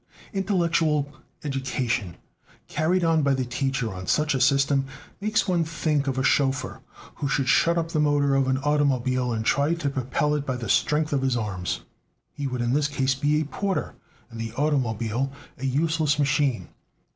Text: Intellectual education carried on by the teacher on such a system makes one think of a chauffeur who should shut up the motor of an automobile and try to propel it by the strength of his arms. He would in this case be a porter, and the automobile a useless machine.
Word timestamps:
Intellectual 0.33 1.13
education 1.43 2.17
carried 2.67 3.03
on 3.03 3.21
by 3.21 3.35
the 3.35 3.45
teacher 3.45 3.93
on 3.93 4.07
such 4.07 4.33
a 4.33 4.41
system 4.41 4.87
makes 5.19 5.47
one 5.47 5.63
think 5.63 6.07
of 6.07 6.17
a 6.17 6.23
chauffeur 6.23 6.81
who 7.17 7.27
should 7.27 7.47
shut 7.47 7.77
up 7.77 7.89
the 7.89 7.99
motor 7.99 8.33
of 8.33 8.47
an 8.47 8.57
automobile 8.57 9.31
and 9.31 9.45
try 9.45 9.75
to 9.75 9.91
propel 9.91 10.33
it 10.33 10.43
by 10.43 10.55
the 10.55 10.69
strength 10.69 11.13
of 11.13 11.21
his 11.21 11.37
arms. 11.37 11.81
He 12.31 12.47
would 12.47 12.61
in 12.61 12.73
this 12.73 12.87
case 12.87 13.13
be 13.13 13.41
a 13.41 13.45
porter, 13.45 13.93
and 14.31 14.39
the 14.41 14.53
automobile 14.53 15.31
a 15.59 15.67
useless 15.67 16.17
machine. 16.17 16.69